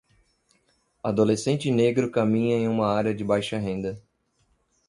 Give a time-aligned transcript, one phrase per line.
[1.03, 4.01] Adolescente negro caminha em uma área de baixa renda.